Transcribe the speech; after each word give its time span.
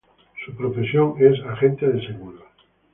Su 0.43 0.55
profesión 0.55 1.13
es 1.19 1.39
agente 1.45 1.87
de 1.87 2.03
seguros. 2.07 2.41